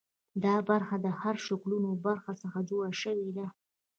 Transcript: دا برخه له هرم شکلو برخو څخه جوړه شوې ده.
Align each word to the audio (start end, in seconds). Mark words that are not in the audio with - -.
دا 0.43 0.55
برخه 0.69 0.95
له 1.03 1.11
هرم 1.19 1.41
شکلو 1.47 1.75
برخو 2.05 2.31
څخه 2.41 2.59
جوړه 2.69 2.91
شوې 3.01 3.29
ده. 3.37 3.47